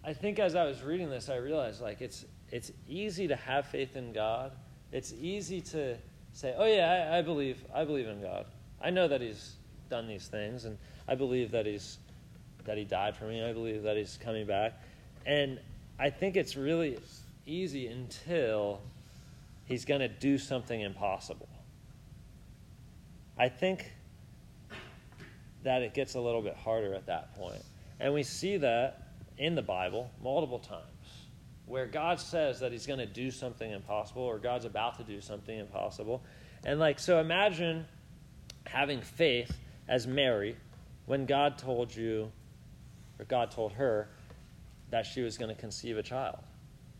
I 0.03 0.13
think 0.13 0.39
as 0.39 0.55
I 0.55 0.65
was 0.65 0.81
reading 0.81 1.09
this, 1.09 1.29
I 1.29 1.35
realized 1.35 1.81
like 1.81 2.01
it's 2.01 2.25
it's 2.51 2.71
easy 2.87 3.27
to 3.27 3.35
have 3.35 3.67
faith 3.67 3.95
in 3.95 4.11
God. 4.11 4.51
It's 4.91 5.13
easy 5.13 5.61
to 5.61 5.97
say, 6.33 6.53
"Oh 6.57 6.65
yeah, 6.65 7.09
I, 7.11 7.19
I 7.19 7.21
believe 7.21 7.63
I 7.73 7.85
believe 7.85 8.07
in 8.07 8.21
God. 8.21 8.45
I 8.81 8.89
know 8.89 9.07
that 9.07 9.21
He's 9.21 9.55
done 9.89 10.07
these 10.07 10.27
things, 10.27 10.65
and 10.65 10.77
I 11.07 11.15
believe 11.15 11.51
that 11.51 11.65
He's 11.65 11.97
that 12.65 12.77
He 12.77 12.83
died 12.83 13.15
for 13.15 13.25
me. 13.25 13.43
I 13.43 13.53
believe 13.53 13.83
that 13.83 13.95
He's 13.97 14.17
coming 14.23 14.45
back." 14.45 14.73
And 15.25 15.59
I 15.99 16.09
think 16.09 16.35
it's 16.35 16.55
really 16.55 16.97
easy 17.45 17.87
until 17.87 18.81
He's 19.65 19.85
going 19.85 20.01
to 20.01 20.09
do 20.09 20.37
something 20.37 20.81
impossible. 20.81 21.47
I 23.37 23.49
think 23.49 23.91
that 25.63 25.81
it 25.81 25.93
gets 25.93 26.15
a 26.15 26.19
little 26.19 26.41
bit 26.41 26.55
harder 26.55 26.93
at 26.93 27.05
that 27.07 27.35
point. 27.35 27.63
And 27.99 28.13
we 28.13 28.23
see 28.23 28.57
that 28.57 29.07
in 29.37 29.55
the 29.55 29.61
Bible 29.61 30.11
multiple 30.21 30.59
times 30.59 30.85
where 31.65 31.85
God 31.85 32.19
says 32.19 32.59
that 32.59 32.71
he's 32.71 32.85
going 32.85 32.99
to 32.99 33.05
do 33.05 33.31
something 33.31 33.71
impossible 33.71 34.23
or 34.23 34.39
God's 34.39 34.65
about 34.65 34.97
to 34.97 35.03
do 35.03 35.21
something 35.21 35.57
impossible. 35.57 36.21
And 36.65 36.79
like 36.79 36.99
so 36.99 37.19
imagine 37.19 37.85
having 38.65 39.01
faith 39.01 39.57
as 39.87 40.05
Mary 40.05 40.55
when 41.05 41.25
God 41.25 41.57
told 41.57 41.95
you 41.95 42.31
or 43.19 43.25
God 43.25 43.51
told 43.51 43.73
her 43.73 44.09
that 44.89 45.05
she 45.05 45.21
was 45.21 45.37
going 45.37 45.53
to 45.53 45.59
conceive 45.59 45.97
a 45.97 46.03
child. 46.03 46.39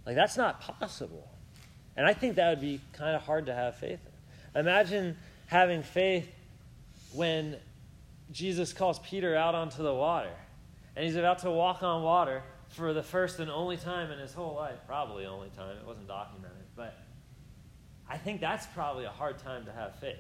Like 0.05 0.15
that's 0.15 0.37
not 0.37 0.61
possible. 0.61 1.29
And 1.97 2.05
I 2.05 2.13
think 2.13 2.35
that 2.35 2.49
would 2.49 2.61
be 2.61 2.79
kind 2.93 3.15
of 3.15 3.23
hard 3.23 3.47
to 3.47 3.53
have 3.53 3.75
faith 3.75 3.99
in. 4.05 4.61
Imagine 4.61 5.17
having 5.47 5.83
faith 5.83 6.27
when 7.13 7.57
Jesus 8.31 8.71
calls 8.73 8.99
Peter 8.99 9.35
out 9.35 9.55
onto 9.55 9.83
the 9.83 9.93
water 9.93 10.31
and 10.95 11.05
he's 11.05 11.15
about 11.15 11.39
to 11.39 11.51
walk 11.51 11.83
on 11.83 12.03
water 12.03 12.43
for 12.69 12.93
the 12.93 13.03
first 13.03 13.39
and 13.39 13.49
only 13.51 13.77
time 13.77 14.11
in 14.11 14.19
his 14.19 14.33
whole 14.33 14.55
life. 14.55 14.79
Probably 14.87 15.25
only 15.25 15.49
time, 15.49 15.77
it 15.77 15.85
wasn't 15.85 16.07
documented. 16.07 16.57
But 16.75 16.97
I 18.09 18.17
think 18.17 18.41
that's 18.41 18.65
probably 18.67 19.05
a 19.05 19.09
hard 19.09 19.39
time 19.39 19.65
to 19.65 19.71
have 19.71 19.95
faith. 19.95 20.17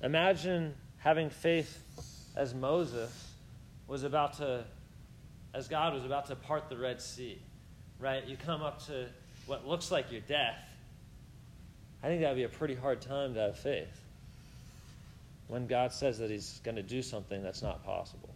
Imagine 0.00 0.74
having 0.98 1.30
faith 1.30 1.82
as 2.36 2.54
Moses 2.54 3.30
was 3.86 4.02
about 4.02 4.34
to, 4.34 4.64
as 5.54 5.68
God 5.68 5.94
was 5.94 6.04
about 6.04 6.26
to 6.26 6.36
part 6.36 6.68
the 6.68 6.76
Red 6.76 7.00
Sea, 7.00 7.40
right? 8.00 8.26
You 8.26 8.36
come 8.36 8.62
up 8.62 8.84
to 8.86 9.08
what 9.46 9.66
looks 9.66 9.92
like 9.92 10.10
your 10.10 10.22
death. 10.22 10.58
I 12.02 12.08
think 12.08 12.22
that 12.22 12.30
would 12.30 12.36
be 12.36 12.44
a 12.44 12.48
pretty 12.48 12.74
hard 12.74 13.00
time 13.00 13.34
to 13.34 13.40
have 13.40 13.58
faith 13.58 14.01
when 15.52 15.66
God 15.66 15.92
says 15.92 16.16
that 16.16 16.30
He's 16.30 16.62
going 16.64 16.76
to 16.76 16.82
do 16.82 17.02
something 17.02 17.42
that's 17.42 17.60
not 17.60 17.84
possible. 17.84 18.30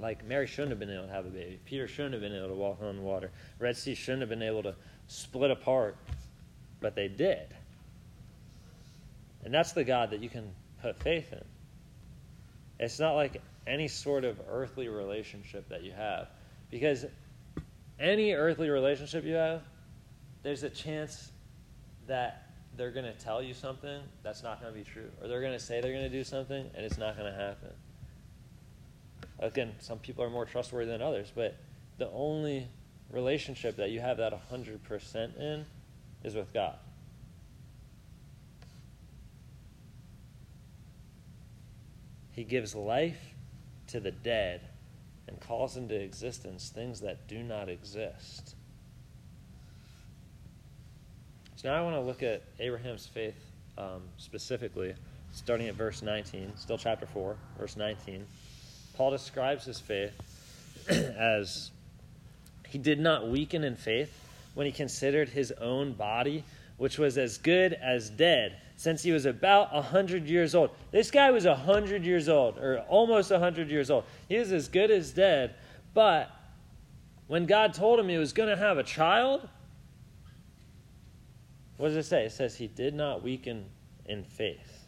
Like 0.00 0.26
Mary 0.26 0.48
shouldn't 0.48 0.70
have 0.70 0.80
been 0.80 0.90
able 0.90 1.06
to 1.06 1.12
have 1.12 1.26
a 1.26 1.30
baby. 1.30 1.60
Peter 1.64 1.86
shouldn't 1.86 2.12
have 2.14 2.22
been 2.22 2.34
able 2.34 2.48
to 2.48 2.54
walk 2.54 2.82
on 2.82 3.04
water. 3.04 3.30
Red 3.60 3.76
Sea 3.76 3.94
shouldn't 3.94 4.22
have 4.22 4.28
been 4.28 4.42
able 4.42 4.64
to 4.64 4.74
split 5.06 5.52
apart, 5.52 5.96
but 6.80 6.96
they 6.96 7.06
did. 7.06 7.54
And 9.44 9.54
that's 9.54 9.70
the 9.70 9.84
God 9.84 10.10
that 10.10 10.20
you 10.20 10.28
can 10.28 10.50
put 10.82 11.00
faith 11.00 11.32
in. 11.32 11.44
It's 12.80 12.98
not 12.98 13.12
like 13.12 13.40
any 13.68 13.86
sort 13.86 14.24
of 14.24 14.40
earthly 14.50 14.88
relationship 14.88 15.68
that 15.68 15.84
you 15.84 15.92
have. 15.92 16.26
Because 16.68 17.06
any 18.00 18.32
earthly 18.32 18.70
relationship 18.70 19.24
you 19.24 19.34
have, 19.34 19.62
there's 20.42 20.64
a 20.64 20.70
chance 20.70 21.30
that 22.08 22.41
they're 22.76 22.90
going 22.90 23.04
to 23.04 23.12
tell 23.12 23.42
you 23.42 23.54
something 23.54 24.02
that's 24.22 24.42
not 24.42 24.60
going 24.60 24.72
to 24.72 24.78
be 24.78 24.84
true. 24.84 25.10
Or 25.20 25.28
they're 25.28 25.40
going 25.40 25.52
to 25.52 25.60
say 25.60 25.80
they're 25.80 25.92
going 25.92 26.10
to 26.10 26.16
do 26.16 26.24
something 26.24 26.70
and 26.74 26.84
it's 26.84 26.98
not 26.98 27.16
going 27.16 27.30
to 27.30 27.38
happen. 27.38 27.70
Again, 29.38 29.72
some 29.80 29.98
people 29.98 30.24
are 30.24 30.30
more 30.30 30.44
trustworthy 30.44 30.90
than 30.90 31.02
others, 31.02 31.32
but 31.34 31.56
the 31.98 32.08
only 32.10 32.68
relationship 33.10 33.76
that 33.76 33.90
you 33.90 34.00
have 34.00 34.16
that 34.18 34.32
100% 34.50 35.38
in 35.38 35.66
is 36.22 36.34
with 36.34 36.52
God. 36.52 36.76
He 42.30 42.44
gives 42.44 42.74
life 42.74 43.20
to 43.88 44.00
the 44.00 44.10
dead 44.10 44.62
and 45.28 45.38
calls 45.40 45.76
into 45.76 45.94
existence 45.94 46.70
things 46.70 47.00
that 47.00 47.28
do 47.28 47.42
not 47.42 47.68
exist. 47.68 48.54
So 51.62 51.68
now 51.68 51.76
I 51.76 51.82
want 51.82 51.94
to 51.94 52.00
look 52.00 52.24
at 52.24 52.42
Abraham's 52.58 53.06
faith 53.06 53.36
um, 53.78 54.02
specifically, 54.16 54.94
starting 55.30 55.68
at 55.68 55.76
verse 55.76 56.02
19, 56.02 56.54
still 56.56 56.76
chapter 56.76 57.06
4, 57.06 57.36
verse 57.56 57.76
19. 57.76 58.26
Paul 58.94 59.12
describes 59.12 59.64
his 59.64 59.78
faith 59.78 60.10
as 60.88 61.70
he 62.66 62.78
did 62.78 62.98
not 62.98 63.28
weaken 63.28 63.62
in 63.62 63.76
faith 63.76 64.12
when 64.54 64.66
he 64.66 64.72
considered 64.72 65.28
his 65.28 65.52
own 65.52 65.92
body, 65.92 66.42
which 66.78 66.98
was 66.98 67.16
as 67.16 67.38
good 67.38 67.74
as 67.74 68.10
dead, 68.10 68.56
since 68.74 69.04
he 69.04 69.12
was 69.12 69.24
about 69.24 69.68
a 69.70 69.82
hundred 69.82 70.26
years 70.26 70.56
old. 70.56 70.70
This 70.90 71.12
guy 71.12 71.30
was 71.30 71.44
a 71.44 71.54
hundred 71.54 72.04
years 72.04 72.28
old, 72.28 72.58
or 72.58 72.80
almost 72.88 73.30
a 73.30 73.38
hundred 73.38 73.70
years 73.70 73.88
old. 73.88 74.02
He 74.28 74.36
was 74.36 74.50
as 74.50 74.66
good 74.66 74.90
as 74.90 75.12
dead, 75.12 75.54
But 75.94 76.28
when 77.28 77.46
God 77.46 77.72
told 77.72 78.00
him 78.00 78.08
he 78.08 78.18
was 78.18 78.32
going 78.32 78.48
to 78.48 78.56
have 78.56 78.78
a 78.78 78.82
child, 78.82 79.48
what 81.82 81.88
does 81.88 81.96
it 81.96 82.08
say? 82.08 82.26
It 82.26 82.30
says 82.30 82.54
he 82.54 82.68
did 82.68 82.94
not 82.94 83.24
weaken 83.24 83.64
in 84.06 84.22
faith. 84.22 84.86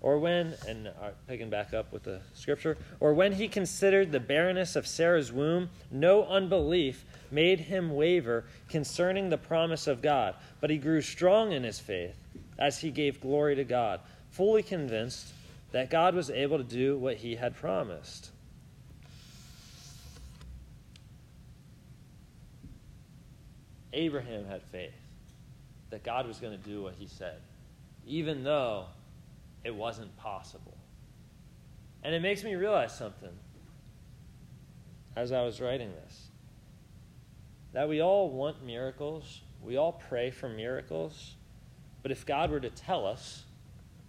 Or 0.00 0.20
when, 0.20 0.54
and 0.68 0.88
picking 1.26 1.50
back 1.50 1.74
up 1.74 1.92
with 1.92 2.04
the 2.04 2.20
scripture, 2.34 2.78
or 3.00 3.12
when 3.12 3.32
he 3.32 3.48
considered 3.48 4.12
the 4.12 4.20
barrenness 4.20 4.76
of 4.76 4.86
Sarah's 4.86 5.32
womb, 5.32 5.70
no 5.90 6.24
unbelief 6.24 7.04
made 7.32 7.58
him 7.58 7.96
waver 7.96 8.44
concerning 8.68 9.28
the 9.28 9.36
promise 9.36 9.88
of 9.88 10.02
God, 10.02 10.36
but 10.60 10.70
he 10.70 10.78
grew 10.78 11.00
strong 11.00 11.50
in 11.50 11.64
his 11.64 11.80
faith 11.80 12.14
as 12.60 12.78
he 12.78 12.92
gave 12.92 13.20
glory 13.20 13.56
to 13.56 13.64
God, 13.64 13.98
fully 14.30 14.62
convinced 14.62 15.32
that 15.72 15.90
God 15.90 16.14
was 16.14 16.30
able 16.30 16.58
to 16.58 16.62
do 16.62 16.96
what 16.96 17.16
he 17.16 17.34
had 17.34 17.56
promised. 17.56 18.30
Abraham 23.92 24.46
had 24.46 24.62
faith 24.62 24.94
that 25.90 26.04
God 26.04 26.26
was 26.26 26.38
going 26.38 26.56
to 26.56 26.64
do 26.64 26.82
what 26.82 26.94
he 26.98 27.06
said, 27.06 27.40
even 28.06 28.44
though 28.44 28.86
it 29.64 29.74
wasn't 29.74 30.16
possible. 30.16 30.76
And 32.02 32.14
it 32.14 32.22
makes 32.22 32.44
me 32.44 32.54
realize 32.54 32.96
something 32.96 33.30
as 35.16 35.32
I 35.32 35.42
was 35.42 35.60
writing 35.60 35.92
this 36.04 36.28
that 37.72 37.88
we 37.88 38.02
all 38.02 38.30
want 38.30 38.64
miracles, 38.64 39.42
we 39.62 39.76
all 39.76 39.92
pray 39.92 40.32
for 40.32 40.48
miracles, 40.48 41.36
but 42.02 42.10
if 42.10 42.26
God 42.26 42.50
were 42.50 42.58
to 42.58 42.70
tell 42.70 43.06
us 43.06 43.44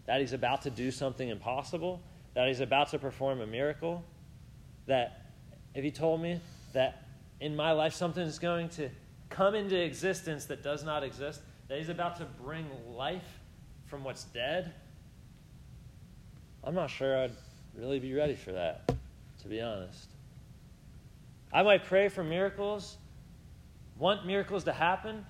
that 0.07 0.19
He's 0.19 0.33
about 0.33 0.63
to 0.63 0.71
do 0.71 0.89
something 0.89 1.29
impossible, 1.29 2.01
that 2.33 2.47
He's 2.47 2.59
about 2.59 2.89
to 2.89 2.97
perform 2.97 3.39
a 3.39 3.45
miracle, 3.45 4.03
that 4.87 5.25
if 5.75 5.83
He 5.83 5.91
told 5.91 6.21
me 6.21 6.39
that 6.73 7.03
in 7.39 7.55
my 7.55 7.71
life 7.71 7.93
something 7.93 8.23
is 8.23 8.39
going 8.39 8.69
to 8.69 8.89
come 9.31 9.55
into 9.55 9.81
existence 9.81 10.45
that 10.45 10.61
does 10.61 10.83
not 10.83 11.03
exist, 11.03 11.41
that 11.67 11.77
He's 11.79 11.89
about 11.89 12.17
to 12.17 12.25
bring 12.25 12.67
life 12.95 13.39
from 13.87 14.03
what's 14.03 14.25
dead, 14.25 14.73
I'm 16.63 16.75
not 16.75 16.89
sure 16.89 17.17
I'd 17.17 17.31
really 17.75 17.99
be 17.99 18.13
ready 18.13 18.35
for 18.35 18.51
that, 18.51 18.93
to 19.41 19.47
be 19.47 19.61
honest. 19.61 20.07
I 21.51 21.63
might 21.63 21.85
pray 21.85 22.07
for 22.07 22.23
miracles, 22.23 22.97
want 23.97 24.25
miracles 24.25 24.63
to 24.65 24.73
happen, 24.73 25.25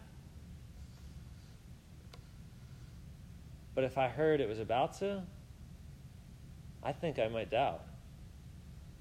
but 3.73 3.83
if 3.83 3.97
I 3.97 4.09
heard 4.09 4.41
it 4.41 4.49
was 4.49 4.59
about 4.59 4.99
to, 4.99 5.23
I 6.83 6.91
think 6.91 7.17
I 7.17 7.27
might 7.27 7.49
doubt, 7.49 7.81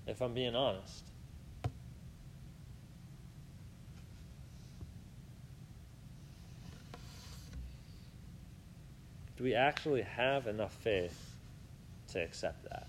if 0.06 0.20
I'm 0.20 0.34
being 0.34 0.54
honest. 0.54 1.09
Do 9.40 9.44
we 9.44 9.54
actually 9.54 10.02
have 10.02 10.48
enough 10.48 10.74
faith 10.82 11.18
to 12.08 12.22
accept 12.22 12.62
that. 12.64 12.86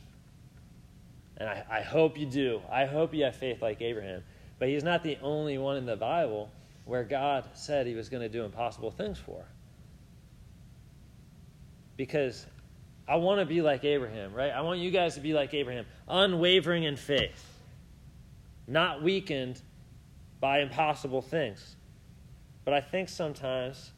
And 1.37 1.47
I, 1.47 1.63
I 1.69 1.81
hope 1.81 2.17
you 2.17 2.25
do. 2.25 2.61
I 2.69 2.83
hope 2.83 3.13
you 3.13 3.23
have 3.23 3.37
faith 3.37 3.61
like 3.61 3.81
Abraham. 3.81 4.21
But 4.59 4.67
he's 4.67 4.83
not 4.83 5.01
the 5.01 5.17
only 5.21 5.57
one 5.57 5.77
in 5.77 5.85
the 5.85 5.95
Bible 5.95 6.51
where 6.83 7.05
God 7.05 7.45
said 7.53 7.87
he 7.87 7.95
was 7.95 8.09
going 8.09 8.21
to 8.21 8.27
do 8.27 8.43
impossible 8.43 8.91
things 8.91 9.17
for. 9.17 9.45
Because 11.95 12.45
I 13.07 13.15
want 13.15 13.39
to 13.39 13.45
be 13.45 13.61
like 13.61 13.85
Abraham, 13.85 14.33
right? 14.33 14.51
I 14.51 14.59
want 14.59 14.81
you 14.81 14.91
guys 14.91 15.15
to 15.15 15.21
be 15.21 15.33
like 15.33 15.53
Abraham, 15.53 15.85
unwavering 16.05 16.83
in 16.83 16.97
faith, 16.97 17.45
not 18.67 19.01
weakened 19.01 19.61
by 20.41 20.59
impossible 20.59 21.21
things. 21.21 21.77
But 22.65 22.73
I 22.73 22.81
think 22.81 23.07
sometimes 23.07 23.91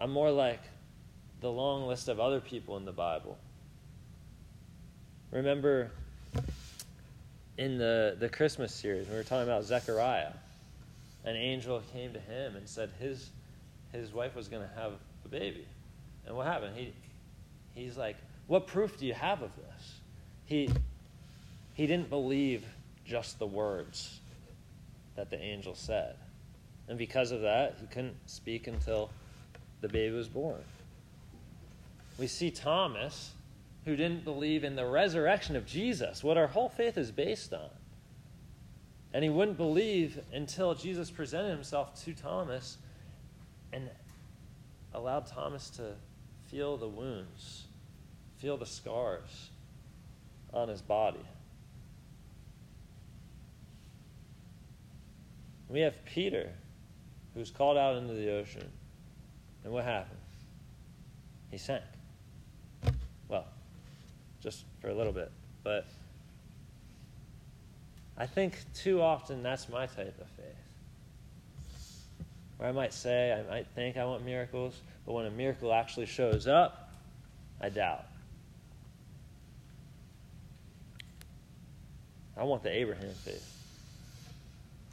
I'm 0.00 0.10
more 0.10 0.32
like 0.32 0.60
the 1.46 1.52
long 1.52 1.86
list 1.86 2.08
of 2.08 2.18
other 2.18 2.40
people 2.40 2.76
in 2.76 2.84
the 2.84 2.90
Bible 2.90 3.38
Remember 5.30 5.92
in 7.56 7.78
the, 7.78 8.16
the 8.18 8.28
Christmas 8.28 8.74
series, 8.74 9.08
we 9.08 9.14
were 9.14 9.22
talking 9.22 9.44
about 9.44 9.64
Zechariah. 9.64 10.32
An 11.24 11.36
angel 11.36 11.82
came 11.92 12.12
to 12.14 12.18
him 12.18 12.56
and 12.56 12.68
said 12.68 12.90
his, 12.98 13.30
his 13.92 14.12
wife 14.12 14.34
was 14.34 14.48
going 14.48 14.62
to 14.62 14.74
have 14.80 14.92
a 15.24 15.28
baby. 15.28 15.66
And 16.26 16.36
what 16.36 16.46
happened? 16.46 16.76
He, 16.76 16.92
he's 17.74 17.96
like, 17.96 18.16
What 18.48 18.66
proof 18.66 18.98
do 18.98 19.06
you 19.06 19.14
have 19.14 19.42
of 19.42 19.50
this? 19.56 19.94
He, 20.46 20.68
he 21.74 21.86
didn't 21.86 22.10
believe 22.10 22.64
just 23.04 23.38
the 23.38 23.46
words 23.46 24.18
that 25.14 25.30
the 25.30 25.40
angel 25.40 25.76
said. 25.76 26.16
And 26.88 26.98
because 26.98 27.30
of 27.30 27.42
that, 27.42 27.76
he 27.80 27.86
couldn't 27.86 28.16
speak 28.26 28.66
until 28.66 29.10
the 29.80 29.88
baby 29.88 30.16
was 30.16 30.28
born. 30.28 30.64
We 32.18 32.26
see 32.26 32.50
Thomas 32.50 33.32
who 33.84 33.94
didn't 33.94 34.24
believe 34.24 34.64
in 34.64 34.74
the 34.74 34.84
resurrection 34.84 35.54
of 35.54 35.64
Jesus, 35.64 36.24
what 36.24 36.36
our 36.36 36.48
whole 36.48 36.68
faith 36.68 36.98
is 36.98 37.12
based 37.12 37.52
on. 37.52 37.70
And 39.12 39.22
he 39.22 39.30
wouldn't 39.30 39.56
believe 39.56 40.20
until 40.32 40.74
Jesus 40.74 41.10
presented 41.10 41.50
himself 41.50 42.02
to 42.04 42.12
Thomas 42.12 42.78
and 43.72 43.88
allowed 44.92 45.26
Thomas 45.26 45.70
to 45.70 45.94
feel 46.50 46.76
the 46.76 46.88
wounds, 46.88 47.64
feel 48.38 48.56
the 48.56 48.66
scars 48.66 49.50
on 50.52 50.68
his 50.68 50.82
body. 50.82 51.24
We 55.68 55.80
have 55.80 56.04
Peter, 56.04 56.52
who's 57.34 57.50
called 57.50 57.76
out 57.76 57.96
into 57.96 58.14
the 58.14 58.32
ocean. 58.32 58.70
And 59.64 59.72
what 59.72 59.84
happened? 59.84 60.18
He 61.50 61.58
sank. 61.58 61.82
Well, 63.28 63.46
just 64.40 64.64
for 64.80 64.88
a 64.88 64.94
little 64.94 65.12
bit. 65.12 65.30
But 65.62 65.86
I 68.16 68.26
think 68.26 68.58
too 68.74 69.02
often 69.02 69.42
that's 69.42 69.68
my 69.68 69.86
type 69.86 70.18
of 70.20 70.28
faith. 70.36 72.26
Where 72.58 72.68
I 72.68 72.72
might 72.72 72.92
say, 72.92 73.32
I 73.32 73.50
might 73.50 73.66
think 73.74 73.96
I 73.96 74.04
want 74.04 74.24
miracles, 74.24 74.80
but 75.04 75.12
when 75.12 75.26
a 75.26 75.30
miracle 75.30 75.72
actually 75.72 76.06
shows 76.06 76.46
up, 76.46 76.90
I 77.60 77.68
doubt. 77.68 78.06
I 82.36 82.44
want 82.44 82.62
the 82.62 82.70
Abraham 82.70 83.12
faith. 83.24 83.52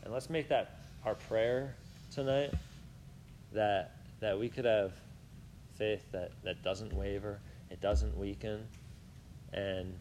And 0.04 0.14
let's 0.14 0.30
make 0.30 0.50
that 0.50 0.80
our 1.06 1.16
prayer 1.16 1.76
tonight 2.14 2.54
that 3.54 3.92
that 4.24 4.40
we 4.40 4.48
could 4.48 4.64
have 4.64 4.94
faith 5.76 6.02
that, 6.14 6.32
that 6.46 6.64
doesn't 6.64 6.94
waver, 6.94 7.40
it 7.74 7.82
doesn't 7.82 8.16
weaken, 8.16 8.66
and 9.52 9.94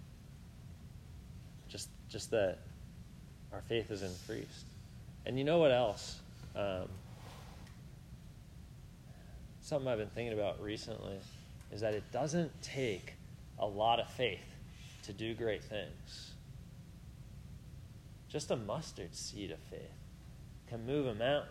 just 1.69 1.89
just 2.09 2.31
that 2.31 2.59
our 3.53 3.63
faith 3.63 3.91
is 3.91 4.03
increased. 4.03 4.67
And 5.25 5.39
you 5.39 5.45
know 5.45 5.59
what 5.59 5.73
else? 5.73 6.21
Um, 6.55 6.89
something 9.63 9.89
I've 9.89 9.99
been 9.99 10.11
thinking 10.11 10.39
about 10.39 10.63
recently 10.63 11.19
is 11.73 11.81
that 11.81 11.95
it 11.95 12.05
doesn't 12.13 12.51
take 12.61 13.15
a 13.59 13.67
lot 13.67 14.01
of 14.01 14.11
faith 14.11 14.41
to 15.05 15.15
do 15.15 15.35
great 15.35 15.65
things. 15.65 16.33
Just 18.29 18.51
a 18.51 18.57
mustard 18.57 19.15
seed 19.15 19.51
of 19.51 19.59
faith 19.71 19.81
can 20.69 20.85
move 20.87 21.07
a 21.07 21.15
mountain. 21.15 21.49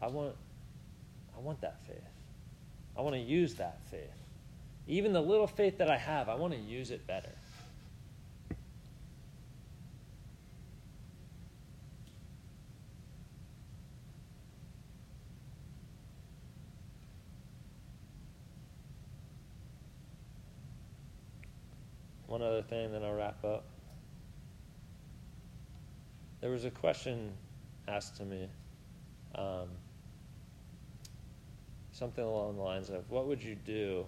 I 0.00 0.06
want 0.06 0.34
I 1.36 1.40
want 1.40 1.60
that 1.60 1.76
faith. 1.86 2.21
I 2.96 3.00
want 3.00 3.14
to 3.14 3.20
use 3.20 3.54
that 3.54 3.80
faith. 3.90 4.00
Even 4.86 5.12
the 5.12 5.20
little 5.20 5.46
faith 5.46 5.78
that 5.78 5.90
I 5.90 5.96
have, 5.96 6.28
I 6.28 6.34
want 6.34 6.52
to 6.52 6.58
use 6.58 6.90
it 6.90 7.06
better. 7.06 7.30
One 22.26 22.40
other 22.40 22.62
thing, 22.62 22.92
then 22.92 23.04
I'll 23.04 23.12
wrap 23.12 23.44
up. 23.44 23.64
There 26.40 26.50
was 26.50 26.64
a 26.64 26.70
question 26.70 27.32
asked 27.86 28.16
to 28.16 28.24
me, 28.24 28.48
um, 29.34 29.68
something 32.02 32.24
along 32.24 32.56
the 32.56 32.62
lines 32.62 32.90
of, 32.90 33.08
What 33.12 33.28
would 33.28 33.40
you 33.40 33.54
do 33.54 34.04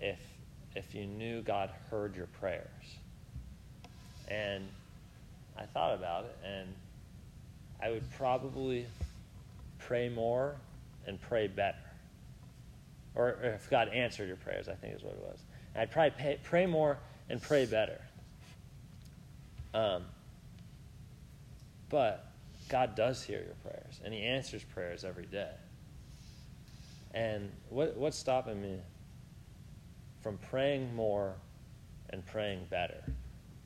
if 0.00 0.18
if 0.74 0.92
you 0.92 1.06
knew 1.06 1.40
God 1.40 1.70
heard 1.88 2.16
your 2.16 2.26
prayers. 2.26 2.66
And 4.28 4.64
I 5.56 5.66
thought 5.66 5.94
about 5.94 6.24
it 6.24 6.36
and 6.44 6.68
I 7.80 7.90
would 7.90 8.10
probably 8.18 8.86
pray 9.78 10.08
more 10.08 10.56
and 11.06 11.20
pray 11.20 11.46
better. 11.46 11.78
Or 13.14 13.38
if 13.42 13.70
God 13.70 13.88
answered 13.88 14.26
your 14.26 14.36
prayers, 14.36 14.68
I 14.68 14.74
think 14.74 14.96
is 14.96 15.02
what 15.02 15.14
it 15.14 15.22
was. 15.22 15.38
I'd 15.76 15.92
probably 15.92 16.10
pay, 16.18 16.38
pray 16.42 16.66
more 16.66 16.98
and 17.30 17.40
pray 17.40 17.66
better. 17.66 18.00
Um, 19.72 20.02
but 21.88 22.26
God 22.68 22.96
does 22.96 23.22
hear 23.22 23.38
your 23.38 23.54
prayers, 23.62 24.00
and 24.04 24.12
He 24.12 24.22
answers 24.22 24.64
prayers 24.64 25.04
every 25.04 25.26
day. 25.26 25.52
And 27.16 27.50
what, 27.70 27.96
what's 27.96 28.18
stopping 28.18 28.60
me 28.60 28.78
from 30.20 30.36
praying 30.50 30.94
more 30.94 31.34
and 32.10 32.24
praying 32.26 32.66
better? 32.68 33.02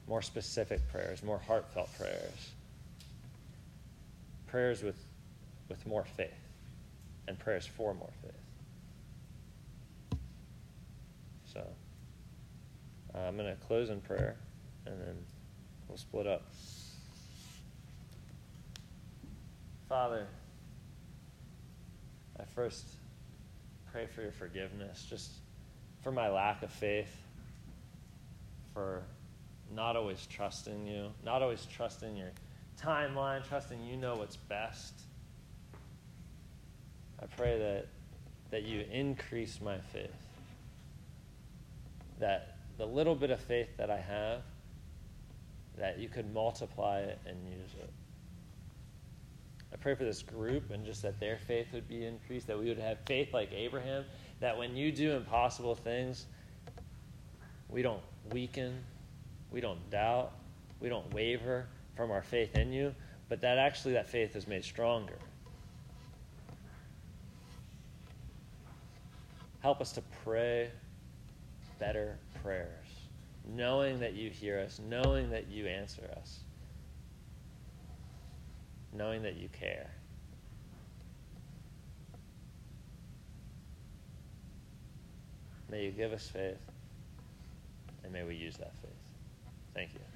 More 0.07 0.23
specific 0.23 0.89
prayers, 0.89 1.25
more 1.25 1.39
heartfelt 1.39 1.91
prayers, 1.99 2.51
prayers 4.47 4.85
with, 4.85 5.05
with 5.69 5.85
more 5.85 6.05
faith, 6.05 6.31
and 7.27 7.37
prayers 7.41 7.67
for 7.67 7.93
more 7.93 8.13
faith. 8.23 10.21
So, 11.53 11.67
uh, 13.13 13.19
I'm 13.19 13.37
going 13.37 13.49
to 13.49 13.61
close 13.67 13.91
in 13.91 14.01
prayer, 14.01 14.37
and 14.87 14.95
then 15.01 15.17
we'll 15.89 15.99
split 15.99 16.29
up. 16.29 16.43
Father, 19.89 20.29
I 22.39 22.45
first 22.55 22.85
pray 23.93 24.07
for 24.07 24.23
your 24.23 24.33
forgiveness, 24.33 25.07
just 25.09 25.31
for 26.03 26.13
my 26.13 26.29
lack 26.29 26.63
of 26.63 26.71
faith, 26.71 27.15
for 28.73 29.03
not 29.75 29.97
always 29.97 30.27
trusting 30.27 30.87
you, 30.87 31.11
not 31.25 31.43
always 31.43 31.67
trusting 31.67 32.17
your 32.17 32.31
timeline, 32.81 33.47
trusting 33.47 33.83
you 33.85 33.97
know 33.97 34.17
what's 34.17 34.37
best. 34.37 34.95
I 37.23 37.27
pray 37.27 37.59
that, 37.59 37.87
that 38.51 38.63
you 38.63 38.85
increase 38.91 39.61
my 39.61 39.79
faith, 39.79 40.11
that 42.19 42.57
the 42.79 42.87
little 42.87 43.15
bit 43.15 43.31
of 43.31 43.41
faith 43.41 43.77
that 43.77 43.91
I 43.91 43.99
have, 43.99 44.43
that 45.77 45.99
you 45.99 46.09
could 46.09 46.33
multiply 46.33 47.01
it 47.01 47.19
and 47.27 47.37
use 47.47 47.75
it. 47.79 47.91
I 49.73 49.77
pray 49.77 49.95
for 49.95 50.05
this 50.05 50.23
group 50.23 50.71
and 50.71 50.85
just 50.85 51.03
that 51.03 51.21
their 51.21 51.39
faith 51.39 51.69
would 51.73 51.89
be 51.89 52.05
increased, 52.05 52.47
that 52.49 52.59
we 52.59 52.69
would 52.69 52.79
have 52.79 52.99
faith 53.07 53.33
like 53.33 53.53
Abraham, 53.53 54.05
that 54.41 54.57
when 54.57 54.77
you 54.77 54.91
do 54.91 55.13
impossible 55.13 55.75
things, 55.75 56.27
we 57.69 57.83
don't 57.83 58.03
weaken, 58.33 58.83
we 59.51 59.61
don't 59.61 59.91
doubt, 59.91 60.33
we 60.81 60.89
don't 60.89 61.13
waver 61.15 61.67
from 61.95 62.11
our 62.11 62.23
faith 62.23 62.57
in 62.57 62.73
you, 62.73 62.95
but 63.29 63.41
that 63.43 63.59
actually 63.59 63.95
that 63.95 64.09
faith 64.09 64.35
is 64.35 64.49
made 64.49 64.65
stronger. 64.65 65.19
Help 69.61 69.81
us 69.81 69.93
to 69.93 70.03
pray 70.25 70.71
better 71.79 72.19
prayers, 72.43 72.87
knowing 73.47 74.01
that 74.01 74.15
you 74.15 74.31
hear 74.31 74.59
us, 74.59 74.81
knowing 74.89 75.31
that 75.31 75.49
you 75.49 75.67
answer 75.67 76.11
us 76.17 76.41
knowing 78.93 79.23
that 79.23 79.37
you 79.37 79.49
care. 79.49 79.91
May 85.71 85.85
you 85.85 85.93
give 85.93 86.13
us 86.13 86.29
faith, 86.29 86.59
and 88.03 88.13
may 88.13 88.25
we 88.25 88.35
use 88.35 88.57
that 88.57 88.75
faith. 88.83 88.91
Thank 89.73 89.95
you. 89.95 90.10